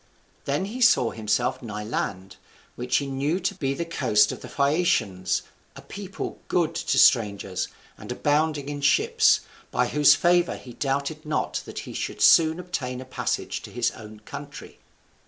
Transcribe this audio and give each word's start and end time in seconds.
Then 0.45 0.65
he 0.65 0.81
saw 0.81 1.11
himself 1.11 1.61
nigh 1.61 1.83
land, 1.83 2.37
which 2.75 2.97
he 2.97 3.05
knew 3.05 3.39
to 3.41 3.53
be 3.53 3.75
the 3.75 3.85
coast 3.85 4.31
of 4.31 4.41
the 4.41 4.49
Phaeacians, 4.49 5.43
a 5.75 5.83
people 5.83 6.39
good 6.47 6.73
to 6.73 6.97
strangers 6.97 7.67
and 7.99 8.11
abounding 8.11 8.67
in 8.67 8.81
ships, 8.81 9.41
by 9.69 9.89
whose 9.89 10.15
favour 10.15 10.55
he 10.57 10.73
doubted 10.73 11.23
not 11.23 11.61
that 11.65 11.77
he 11.85 11.93
should 11.93 12.19
soon 12.19 12.59
obtain 12.59 12.99
a 12.99 13.05
passage 13.05 13.61
to 13.61 13.69
his 13.69 13.91
own 13.91 14.21
country. 14.21 14.79